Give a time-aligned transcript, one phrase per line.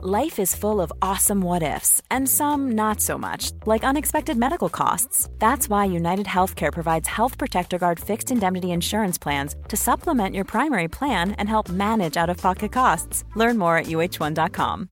[0.00, 4.68] Life is full of awesome what ifs, and some not so much, like unexpected medical
[4.68, 5.28] costs.
[5.40, 10.44] That's why United Healthcare provides Health Protector Guard fixed indemnity insurance plans to supplement your
[10.44, 13.24] primary plan and help manage out of pocket costs.
[13.34, 14.88] Learn more at uh1.com.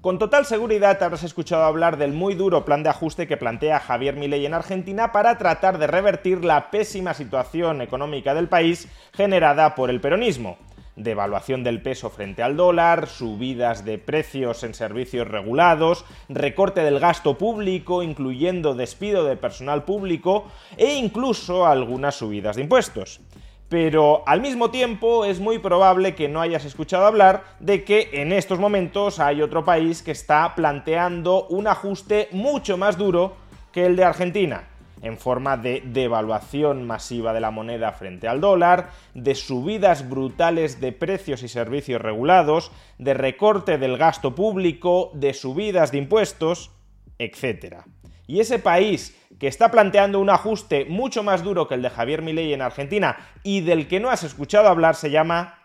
[0.00, 4.16] Con total seguridad habrás escuchado hablar del muy duro plan de ajuste que plantea Javier
[4.16, 9.90] Milei en Argentina para tratar de revertir la pésima situación económica del país generada por
[9.90, 10.58] el peronismo
[10.98, 17.38] devaluación del peso frente al dólar, subidas de precios en servicios regulados, recorte del gasto
[17.38, 23.20] público, incluyendo despido de personal público e incluso algunas subidas de impuestos.
[23.68, 28.32] Pero al mismo tiempo es muy probable que no hayas escuchado hablar de que en
[28.32, 33.36] estos momentos hay otro país que está planteando un ajuste mucho más duro
[33.72, 34.68] que el de Argentina
[35.02, 40.92] en forma de devaluación masiva de la moneda frente al dólar, de subidas brutales de
[40.92, 46.70] precios y servicios regulados, de recorte del gasto público, de subidas de impuestos,
[47.18, 47.82] etc.
[48.26, 52.22] Y ese país que está planteando un ajuste mucho más duro que el de Javier
[52.22, 55.58] Milei en Argentina y del que no has escuchado hablar se llama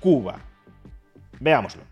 [0.00, 0.40] Cuba.
[1.40, 1.89] Veámoslo.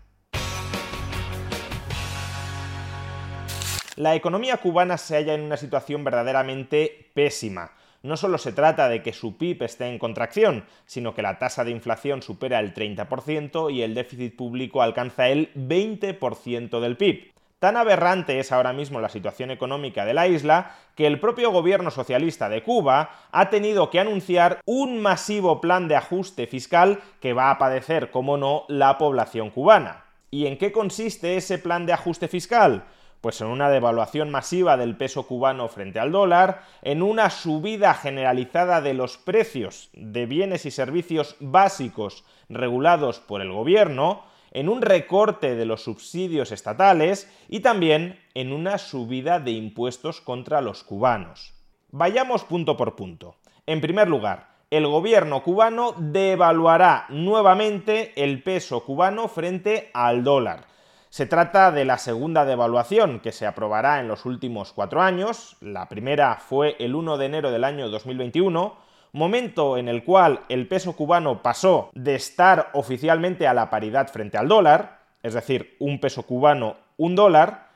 [3.99, 7.73] La economía cubana se halla en una situación verdaderamente pésima.
[8.01, 11.65] No solo se trata de que su PIB esté en contracción, sino que la tasa
[11.65, 17.33] de inflación supera el 30% y el déficit público alcanza el 20% del PIB.
[17.59, 21.91] Tan aberrante es ahora mismo la situación económica de la isla que el propio gobierno
[21.91, 27.51] socialista de Cuba ha tenido que anunciar un masivo plan de ajuste fiscal que va
[27.51, 30.05] a padecer, como no, la población cubana.
[30.31, 32.85] ¿Y en qué consiste ese plan de ajuste fiscal?
[33.21, 38.79] Pues en una devaluación masiva del peso cubano frente al dólar, en una subida generalizada
[38.79, 45.55] de los precios de bienes y servicios básicos regulados por el gobierno, en un recorte
[45.55, 51.53] de los subsidios estatales y también en una subida de impuestos contra los cubanos.
[51.91, 53.35] Vayamos punto por punto.
[53.65, 60.68] En primer lugar, el gobierno cubano devaluará nuevamente el peso cubano frente al dólar
[61.09, 65.57] se trata de la segunda devaluación que se aprobará en los últimos cuatro años.
[65.59, 68.77] La primera fue el 1 de enero del año 2021,
[69.13, 74.37] momento en el cual el peso cubano pasó de estar oficialmente a la paridad frente
[74.37, 77.69] al dólar, es decir, un peso cubano, un dólar.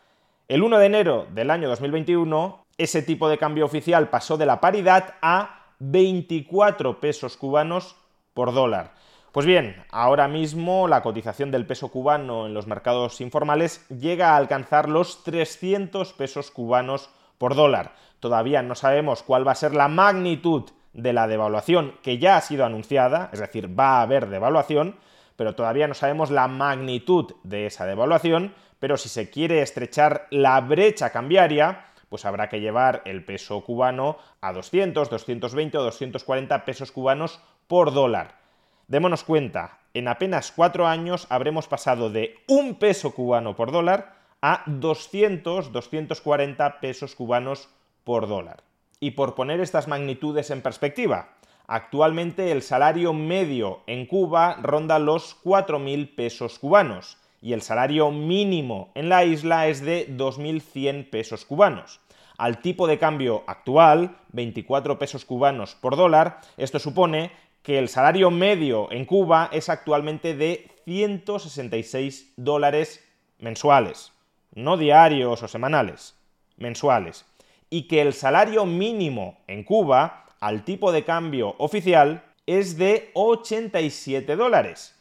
[0.48, 4.62] El 1 de enero del año 2021, ese tipo de cambio oficial pasó de la
[4.62, 7.96] paridad a 24 pesos cubanos
[8.36, 8.94] por dólar.
[9.34, 14.38] Pues bien, ahora mismo la cotización del peso cubano en los mercados informales llega a
[14.38, 17.96] alcanzar los 300 pesos cubanos por dólar.
[18.20, 22.42] Todavía no sabemos cuál va a ser la magnitud de la devaluación que ya ha
[22.42, 24.98] sido anunciada, es decir, va a haber devaluación,
[25.36, 30.62] pero todavía no sabemos la magnitud de esa devaluación, pero si se quiere estrechar la
[30.62, 36.92] brecha cambiaria, pues habrá que llevar el peso cubano a 200, 220 o 240 pesos
[36.92, 38.43] cubanos por dólar.
[38.88, 44.64] Démonos cuenta, en apenas cuatro años habremos pasado de un peso cubano por dólar a
[44.66, 47.70] 200, 240 pesos cubanos
[48.04, 48.64] por dólar.
[49.00, 51.30] Y por poner estas magnitudes en perspectiva,
[51.68, 58.92] actualmente el salario medio en Cuba ronda los 4.000 pesos cubanos y el salario mínimo
[58.96, 62.00] en la isla es de 2.100 pesos cubanos.
[62.38, 67.32] Al tipo de cambio actual, 24 pesos cubanos por dólar, esto supone
[67.63, 73.03] que el salario medio en Cuba es actualmente de 166 dólares
[73.40, 74.12] mensuales,
[74.53, 76.16] no diarios o semanales,
[76.57, 77.25] mensuales,
[77.69, 84.35] y que el salario mínimo en Cuba, al tipo de cambio oficial, es de 87
[84.35, 85.00] dólares.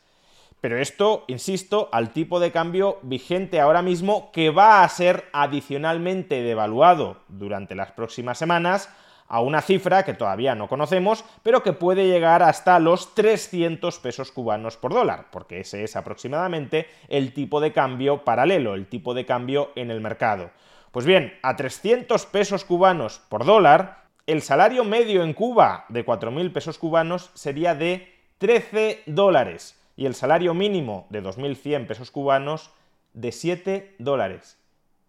[0.61, 6.43] Pero esto, insisto, al tipo de cambio vigente ahora mismo, que va a ser adicionalmente
[6.43, 8.89] devaluado durante las próximas semanas
[9.33, 14.31] a una cifra que todavía no conocemos, pero que puede llegar hasta los 300 pesos
[14.31, 19.25] cubanos por dólar, porque ese es aproximadamente el tipo de cambio paralelo, el tipo de
[19.25, 20.51] cambio en el mercado.
[20.91, 26.53] Pues bien, a 300 pesos cubanos por dólar, el salario medio en Cuba de 4.000
[26.53, 32.71] pesos cubanos sería de 13 dólares y el salario mínimo de 2.100 pesos cubanos
[33.15, 34.59] de 7 dólares.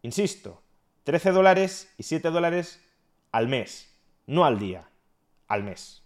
[0.02, 0.62] Insisto,
[1.04, 2.82] 13 dólares y 7 dólares
[3.34, 3.93] al mes
[4.26, 4.90] no al día,
[5.48, 6.04] al mes.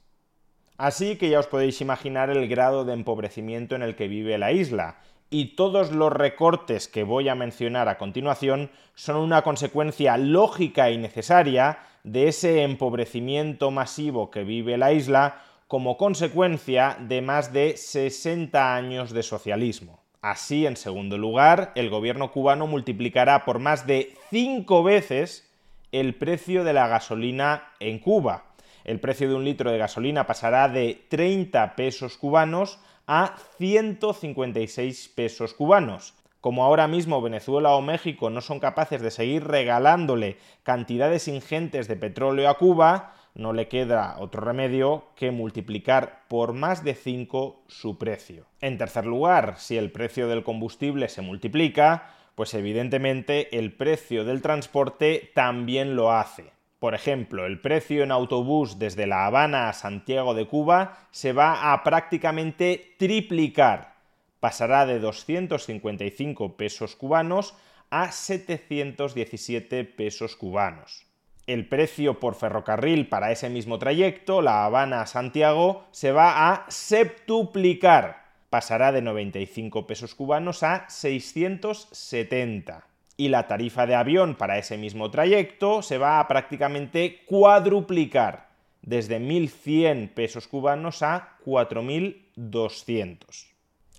[0.77, 4.51] Así que ya os podéis imaginar el grado de empobrecimiento en el que vive la
[4.51, 4.99] isla,
[5.29, 10.97] y todos los recortes que voy a mencionar a continuación son una consecuencia lógica y
[10.97, 18.75] necesaria de ese empobrecimiento masivo que vive la isla como consecuencia de más de 60
[18.75, 20.01] años de socialismo.
[20.21, 25.46] Así, en segundo lugar, el gobierno cubano multiplicará por más de cinco veces
[25.91, 28.45] el precio de la gasolina en Cuba.
[28.83, 35.53] El precio de un litro de gasolina pasará de 30 pesos cubanos a 156 pesos
[35.53, 36.13] cubanos.
[36.41, 41.95] Como ahora mismo Venezuela o México no son capaces de seguir regalándole cantidades ingentes de
[41.95, 47.97] petróleo a Cuba, no le queda otro remedio que multiplicar por más de 5 su
[47.97, 48.45] precio.
[48.61, 54.43] En tercer lugar, si el precio del combustible se multiplica, pues evidentemente el precio del
[54.43, 56.53] transporte también lo hace.
[56.77, 61.73] Por ejemplo, el precio en autobús desde La Habana a Santiago de Cuba se va
[61.73, 63.95] a prácticamente triplicar.
[64.39, 67.55] Pasará de 255 pesos cubanos
[67.89, 71.07] a 717 pesos cubanos
[71.47, 78.26] el precio por ferrocarril para ese mismo trayecto, La Habana-Santiago, se va a septuplicar.
[78.49, 82.87] Pasará de 95 pesos cubanos a 670.
[83.17, 88.49] Y la tarifa de avión para ese mismo trayecto se va a prácticamente cuadruplicar,
[88.81, 93.47] desde 1.100 pesos cubanos a 4.200.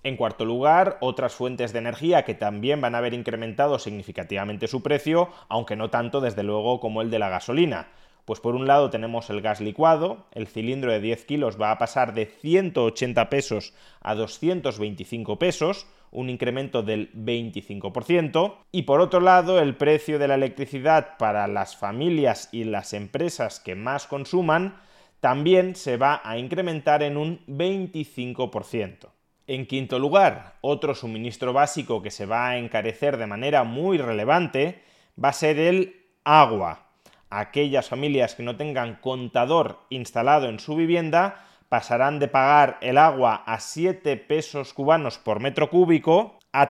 [0.01, 4.81] En cuarto lugar, otras fuentes de energía que también van a haber incrementado significativamente su
[4.81, 7.89] precio, aunque no tanto desde luego como el de la gasolina.
[8.29, 11.79] Pues por un lado tenemos el gas licuado, el cilindro de 10 kilos va a
[11.79, 19.59] pasar de 180 pesos a 225 pesos, un incremento del 25%, y por otro lado
[19.59, 24.79] el precio de la electricidad para las familias y las empresas que más consuman
[25.21, 29.07] también se va a incrementar en un 25%.
[29.47, 34.83] En quinto lugar, otro suministro básico que se va a encarecer de manera muy relevante
[35.17, 36.88] va a ser el agua.
[37.31, 43.43] Aquellas familias que no tengan contador instalado en su vivienda pasarán de pagar el agua
[43.45, 46.67] a 7 pesos cubanos por metro cúbico a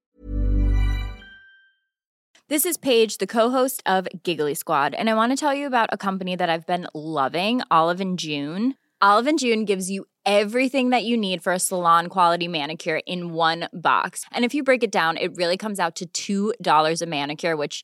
[2.49, 5.89] This is Paige, the co-host of Giggly Squad, and I want to tell you about
[5.93, 8.75] a company that I've been loving, Olive and June.
[9.01, 13.33] Olive and June gives you everything that you need for a salon quality manicure in
[13.33, 14.25] one box.
[14.33, 17.83] And if you break it down, it really comes out to $2 a manicure, which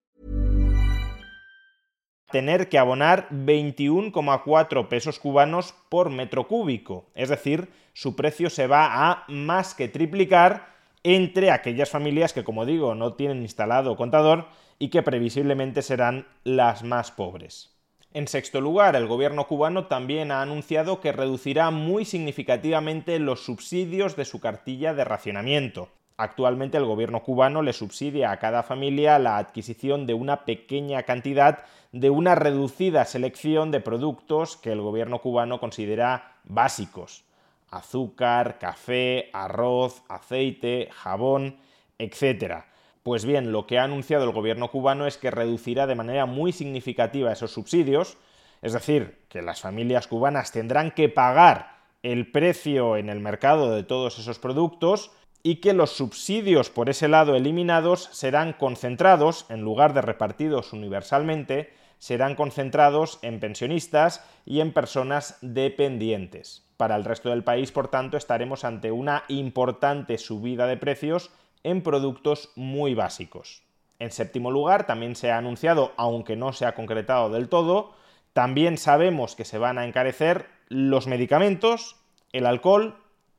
[2.31, 7.05] Tener que abonar 21,4 pesos cubanos por metro cúbico.
[7.13, 10.71] Es decir, su precio se va a más que triplicar
[11.03, 14.47] entre aquellas familias que, como digo, no tienen instalado contador
[14.79, 17.71] y que previsiblemente serán las más pobres.
[18.13, 24.15] En sexto lugar, el gobierno cubano también ha anunciado que reducirá muy significativamente los subsidios
[24.15, 25.89] de su cartilla de racionamiento.
[26.21, 31.65] Actualmente el gobierno cubano le subsidia a cada familia la adquisición de una pequeña cantidad
[31.91, 37.23] de una reducida selección de productos que el gobierno cubano considera básicos.
[37.71, 41.57] Azúcar, café, arroz, aceite, jabón,
[41.97, 42.65] etc.
[43.01, 46.51] Pues bien, lo que ha anunciado el gobierno cubano es que reducirá de manera muy
[46.51, 48.19] significativa esos subsidios,
[48.61, 53.83] es decir, que las familias cubanas tendrán que pagar el precio en el mercado de
[53.83, 55.09] todos esos productos,
[55.43, 61.73] y que los subsidios por ese lado eliminados serán concentrados, en lugar de repartidos universalmente,
[61.97, 66.65] serán concentrados en pensionistas y en personas dependientes.
[66.77, 71.31] Para el resto del país, por tanto, estaremos ante una importante subida de precios
[71.63, 73.63] en productos muy básicos.
[73.99, 77.93] En séptimo lugar, también se ha anunciado, aunque no se ha concretado del todo,
[78.33, 81.97] también sabemos que se van a encarecer los medicamentos,
[82.31, 82.97] el alcohol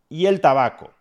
[0.09, 0.93] y el tabaco.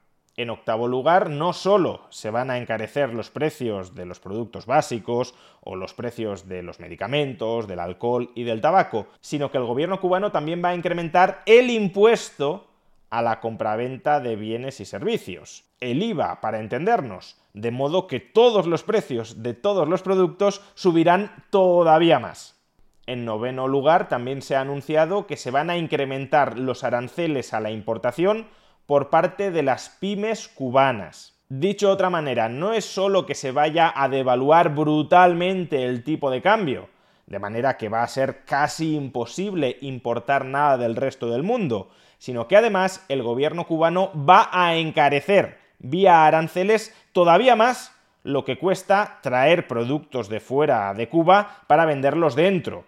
[0.42, 5.36] En octavo lugar, no solo se van a encarecer los precios de los productos básicos
[5.60, 10.02] o los precios de los medicamentos, del alcohol y del tabaco, sino que el gobierno
[10.02, 12.66] cubano también va a incrementar el impuesto
[13.12, 15.66] a la compraventa de bienes y servicios.
[15.80, 21.46] El IVA, para entendernos, de modo que todos los precios de todos los productos subirán
[21.52, 22.60] todavía más.
[23.06, 27.60] En noveno lugar, también se ha anunciado que se van a incrementar los aranceles a
[27.60, 28.48] la importación
[28.86, 31.40] por parte de las pymes cubanas.
[31.50, 36.32] Dicho de otra manera, no es solo que se vaya a devaluar brutalmente el tipo
[36.32, 36.90] de cambio,
[37.26, 42.48] de manera que va a ser casi imposible importar nada del resto del mundo, sino
[42.48, 49.20] que además el gobierno cubano va a encarecer vía aranceles todavía más lo que cuesta
[49.22, 52.86] traer productos de fuera de Cuba para venderlos dentro.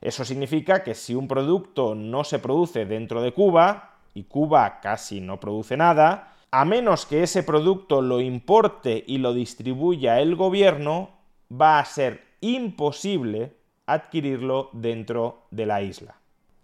[0.00, 5.20] Eso significa que si un producto no se produce dentro de Cuba, y Cuba casi
[5.20, 11.10] no produce nada, a menos que ese producto lo importe y lo distribuya el gobierno,
[11.50, 13.52] va a ser imposible
[13.86, 16.16] adquirirlo dentro de la isla.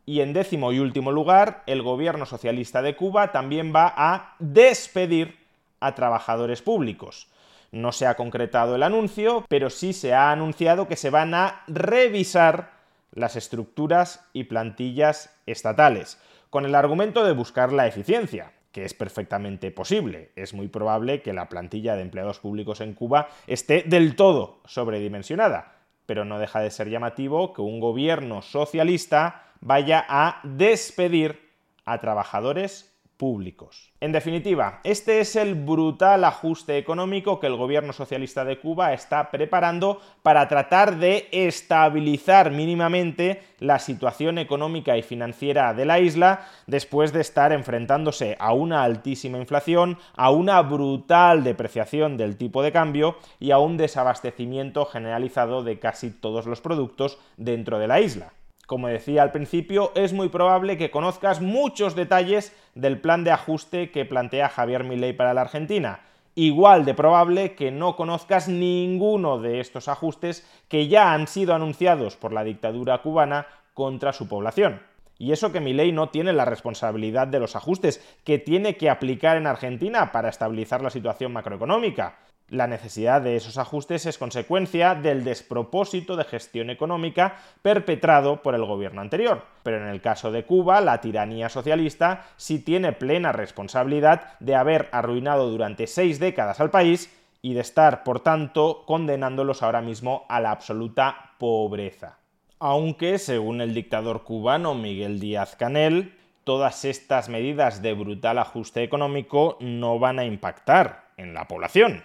[0.05, 5.39] Y en décimo y último lugar, el gobierno socialista de Cuba también va a despedir
[5.79, 7.29] a trabajadores públicos.
[7.71, 11.63] No se ha concretado el anuncio, pero sí se ha anunciado que se van a
[11.69, 12.73] revisar
[13.13, 16.19] las estructuras y plantillas estatales,
[16.55, 20.31] con el argumento de buscar la eficiencia, que es perfectamente posible.
[20.37, 25.73] Es muy probable que la plantilla de empleados públicos en Cuba esté del todo sobredimensionada,
[26.07, 31.41] pero no deja de ser llamativo que un gobierno socialista vaya a despedir
[31.87, 33.93] a trabajadores públicos.
[34.01, 39.31] En definitiva, este es el brutal ajuste económico que el gobierno socialista de Cuba está
[39.31, 47.13] preparando para tratar de estabilizar mínimamente la situación económica y financiera de la isla después
[47.13, 53.17] de estar enfrentándose a una altísima inflación, a una brutal depreciación del tipo de cambio
[53.41, 58.33] y a un desabastecimiento generalizado de casi todos los productos dentro de la isla.
[58.67, 63.91] Como decía al principio, es muy probable que conozcas muchos detalles del plan de ajuste
[63.91, 66.01] que plantea Javier Milei para la Argentina.
[66.35, 72.17] Igual de probable que no conozcas ninguno de estos ajustes que ya han sido anunciados
[72.17, 74.81] por la dictadura cubana contra su población.
[75.19, 79.37] Y eso que Milei no tiene la responsabilidad de los ajustes que tiene que aplicar
[79.37, 82.19] en Argentina para estabilizar la situación macroeconómica.
[82.51, 88.67] La necesidad de esos ajustes es consecuencia del despropósito de gestión económica perpetrado por el
[88.67, 89.45] gobierno anterior.
[89.63, 94.91] Pero en el caso de Cuba, la tiranía socialista sí tiene plena responsabilidad de haber
[94.93, 97.11] arruinado durante seis décadas al país
[97.41, 102.19] y de estar, por tanto, condenándolos ahora mismo a la absoluta pobreza.
[102.59, 109.57] Aunque, según el dictador cubano Miguel Díaz Canel, todas estas medidas de brutal ajuste económico
[109.61, 112.05] no van a impactar en la población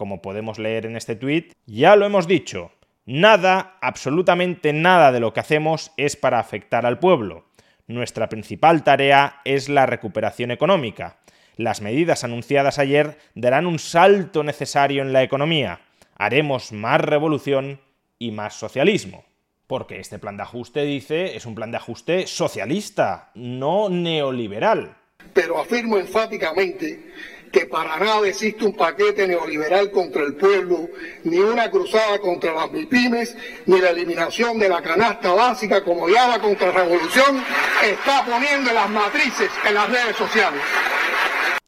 [0.00, 2.72] como podemos leer en este tuit, ya lo hemos dicho,
[3.04, 7.44] nada, absolutamente nada de lo que hacemos es para afectar al pueblo.
[7.86, 11.18] Nuestra principal tarea es la recuperación económica.
[11.56, 15.82] Las medidas anunciadas ayer darán un salto necesario en la economía.
[16.16, 17.82] Haremos más revolución
[18.18, 19.26] y más socialismo.
[19.66, 24.96] Porque este plan de ajuste, dice, es un plan de ajuste socialista, no neoliberal.
[25.34, 27.12] Pero afirmo enfáticamente
[27.52, 30.88] que para nada existe un paquete neoliberal contra el pueblo,
[31.24, 36.28] ni una cruzada contra las MIPIMES, ni la eliminación de la canasta básica como ya
[36.28, 37.42] la contrarrevolución
[37.84, 40.60] está poniendo las matrices en las redes sociales.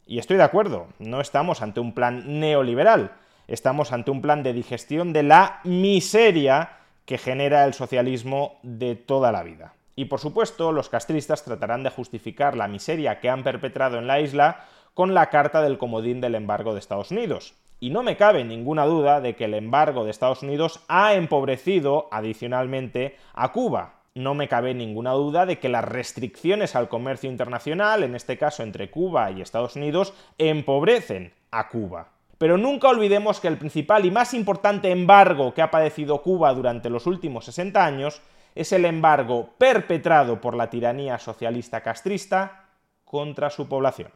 [0.07, 3.13] Y estoy de acuerdo, no estamos ante un plan neoliberal,
[3.49, 9.33] estamos ante un plan de digestión de la miseria que genera el socialismo de toda
[9.33, 9.75] la vida.
[9.97, 14.21] Y por supuesto, los castristas tratarán de justificar la miseria que han perpetrado en la
[14.21, 17.55] isla con la carta del comodín del embargo de Estados Unidos.
[17.81, 22.09] Y no me cabe ninguna duda de que el embargo de Estados Unidos ha empobrecido
[22.13, 23.95] adicionalmente a Cuba.
[24.15, 28.63] No me cabe ninguna duda de que las restricciones al comercio internacional, en este caso
[28.63, 32.09] entre Cuba y Estados Unidos, empobrecen a Cuba.
[32.39, 36.91] Pero nunca olvidemos que el principal y más importante embargo que ha padecido Cuba durante
[36.91, 38.21] los últimos 60 años
[38.55, 42.67] es el embargo perpetrado por la tiranía socialista castrista
[43.05, 44.11] contra su población.